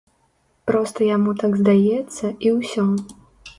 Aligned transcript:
Проста 0.69 0.99
яму 1.09 1.35
так 1.43 1.59
здаецца, 1.61 2.25
і 2.49 2.57
ўсё. 2.57 2.91